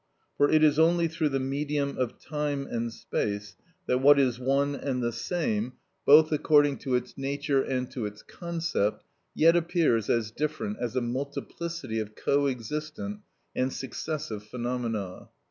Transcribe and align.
For 0.35 0.49
it 0.49 0.63
is 0.63 0.79
only 0.79 1.07
through 1.07 1.29
the 1.29 1.39
medium 1.39 1.95
of 1.95 2.17
time 2.19 2.65
and 2.65 2.91
space 2.91 3.55
that 3.85 3.99
what 4.01 4.17
is 4.17 4.39
one 4.39 4.73
and 4.73 4.99
the 5.03 5.11
same, 5.11 5.73
both 6.07 6.31
according 6.31 6.77
to 6.79 6.95
its 6.95 7.19
nature 7.19 7.61
and 7.61 7.87
to 7.91 8.07
its 8.07 8.23
concept, 8.23 9.03
yet 9.35 9.55
appears 9.55 10.09
as 10.09 10.31
different, 10.31 10.79
as 10.79 10.95
a 10.95 11.01
multiplicity 11.01 11.99
of 11.99 12.15
co 12.15 12.47
existent 12.47 13.19
and 13.55 13.71
successive 13.71 14.41
phenomena. 14.43 15.29